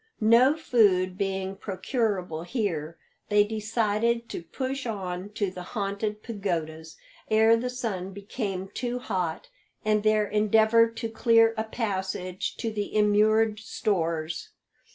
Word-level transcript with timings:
No 0.23 0.57
food 0.57 1.15
being 1.15 1.55
procurable 1.55 2.41
here, 2.41 2.97
they 3.29 3.43
decided 3.43 4.27
to 4.29 4.41
push 4.41 4.87
oh 4.87 5.27
to 5.35 5.51
the 5.51 5.61
Haunted 5.61 6.23
Pagodas 6.23 6.97
ere 7.29 7.55
the 7.55 7.69
sun 7.69 8.11
became 8.11 8.67
too 8.69 8.97
hot, 8.97 9.49
and 9.85 10.01
there 10.01 10.27
endeavour 10.27 10.89
to 10.89 11.07
clear 11.07 11.53
a 11.55 11.63
passage 11.65 12.57
to 12.57 12.71
the 12.71 12.95
immured 12.95 13.59
stores. 13.59 14.49